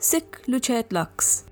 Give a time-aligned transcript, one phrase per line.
[0.00, 1.42] سك لوتشات لوكس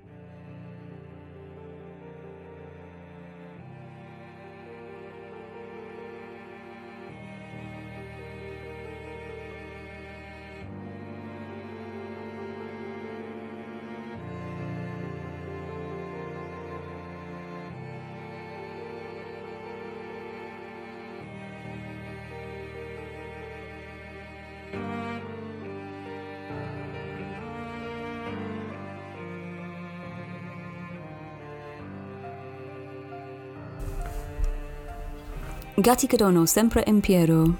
[35.81, 37.57] Gatti Cadono, sempre in Piero.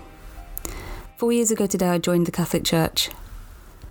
[1.17, 3.09] Four years ago today, I joined the Catholic Church.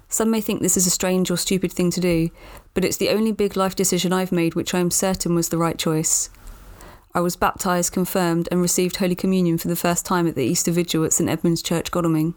[0.09, 2.31] Some may think this is a strange or stupid thing to do,
[2.73, 5.59] but it's the only big life decision I've made which I am certain was the
[5.59, 6.31] right choice.
[7.15, 10.73] I was baptised, confirmed, and received Holy Communion for the first time at the Easter
[10.73, 12.35] Vigil at St Edmund's Church, Godalming.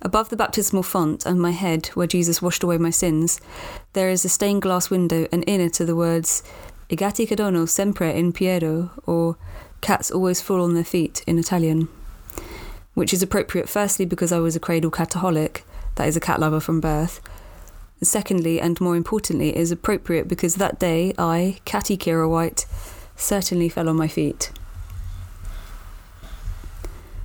[0.00, 3.38] Above the baptismal font and my head, where Jesus washed away my sins,
[3.92, 6.42] there is a stained glass window, and in it are the words,
[6.90, 9.36] I gatti cadono sempre in piero, or
[9.80, 11.88] Cats always fall on their feet in Italian,
[12.94, 15.62] which is appropriate firstly because I was a cradle cataholic,
[15.94, 17.20] that is, a cat lover from birth.
[18.02, 22.66] Secondly, and more importantly, is appropriate because that day I, Catty Kira White,
[23.16, 24.52] certainly fell on my feet.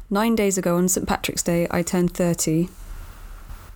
[0.10, 1.08] Nine days ago on St.
[1.08, 2.70] Patrick's Day, I turned 30.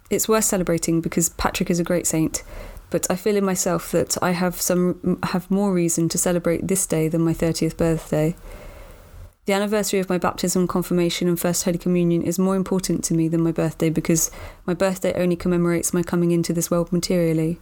[0.09, 2.44] It's worth celebrating because Patrick is a great saint,
[2.89, 6.86] but I feel in myself that I have some have more reason to celebrate this
[6.86, 8.36] day than my 30th birthday.
[9.48, 13.30] The anniversary of my baptism, confirmation, and First Holy Communion is more important to me
[13.30, 14.30] than my birthday because
[14.66, 17.58] my birthday only commemorates my coming into this world materially.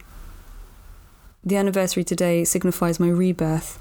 [1.44, 3.78] The anniversary today signifies my rebirth,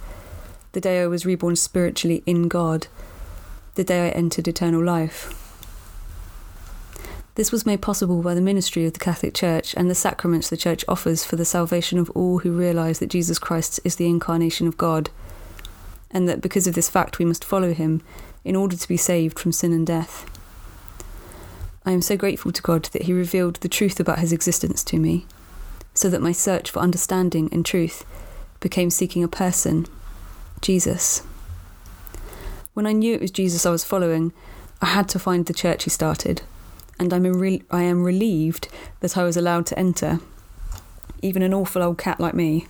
[0.74, 2.86] the day I was reborn spiritually in God,
[3.74, 5.34] the day I entered eternal life.
[7.34, 10.58] This was made possible by the ministry of the Catholic Church and the sacraments the
[10.58, 14.68] Church offers for the salvation of all who realise that Jesus Christ is the incarnation
[14.68, 15.10] of God
[16.16, 18.02] and that because of this fact we must follow him
[18.46, 20.26] in order to be saved from sin and death.
[21.86, 24.98] I am so grateful to God that he revealed the truth about his existence to
[24.98, 25.26] me,
[25.94, 28.06] so that my search for understanding and truth
[28.62, 29.88] became seeking a person,
[30.62, 31.22] Jesus.
[32.74, 34.32] When I knew it was Jesus I was following,
[34.82, 36.44] I had to find the church he started,
[36.98, 38.70] and I'm re- I am relieved
[39.02, 40.22] that I was allowed to enter,
[41.22, 42.68] even an awful old cat like me.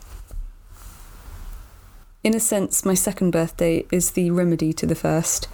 [2.26, 5.48] In a sense, my second birthday is the remedy to the first.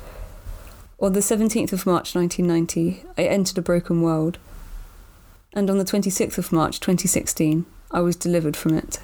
[1.01, 4.37] On the 17th of March 1990, I entered a broken world.
[5.51, 9.01] And on the 26th of March 2016, I was delivered from it.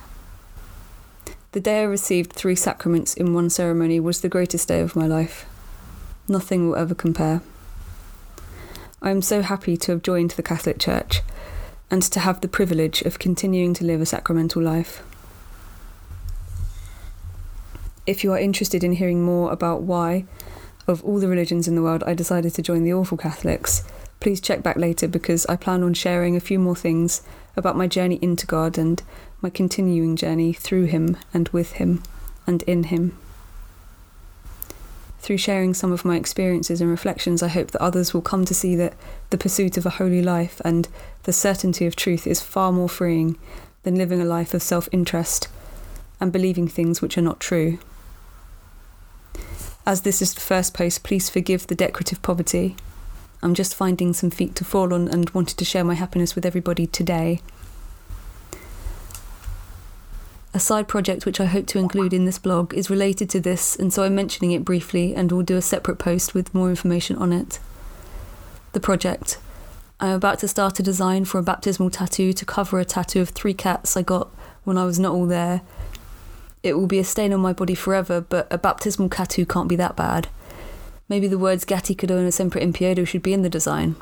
[1.52, 5.06] The day I received three sacraments in one ceremony was the greatest day of my
[5.06, 5.46] life.
[6.30, 7.42] Nothing will ever compare.
[9.02, 11.22] I am so happy to have joined the Catholic Church
[11.92, 15.04] and to have the privilege of continuing to live a sacramental life.
[18.08, 20.24] If you are interested in hearing more about why,
[20.88, 23.84] of all the religions in the world, I decided to join the Awful Catholics,
[24.22, 27.22] please check back later because I plan on sharing a few more things
[27.58, 29.04] about my journey into God and
[29.42, 32.02] my continuing journey through Him and with Him
[32.48, 33.18] and in Him.
[35.20, 38.54] Through sharing some of my experiences and reflections, I hope that others will come to
[38.54, 38.94] see that
[39.32, 40.88] the pursuit of a holy life and
[41.24, 43.38] the certainty of truth is far more freeing
[43.84, 45.50] than living a life of self interest
[46.22, 47.80] and believing things which are not true.
[49.88, 52.76] As this is the first post, please forgive the decorative poverty.
[53.42, 56.46] I'm just finding some feet to fall on and wanted to share my happiness with
[56.46, 57.40] everybody today.
[60.54, 63.78] A side project which I hope to include in this blog is related to this,
[63.78, 67.16] and so I'm mentioning it briefly and will do a separate post with more information
[67.16, 67.60] on it.
[68.74, 69.38] The project.
[70.02, 73.30] I'm about to start a design for a baptismal tattoo to cover a tattoo of
[73.30, 74.28] three cats I got
[74.66, 75.62] when I was not all there
[76.68, 79.76] it will be a stain on my body forever, but a baptismal tattoo can't be
[79.78, 80.28] that bad.
[81.10, 83.96] Maybe the words Gatti Cadona Sempre in Piero should be in the design.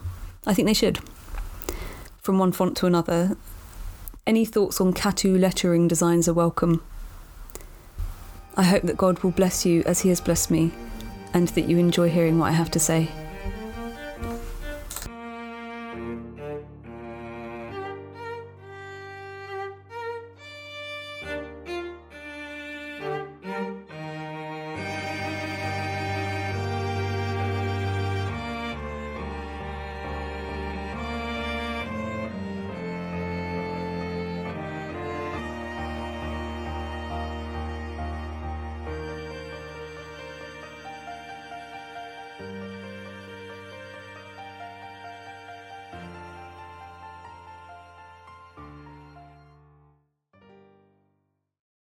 [0.47, 0.99] I think they should.
[2.21, 3.37] From one font to another.
[4.25, 6.83] Any thoughts on tattoo lettering designs are welcome.
[8.57, 10.71] I hope that God will bless you as He has blessed me,
[11.33, 13.09] and that you enjoy hearing what I have to say.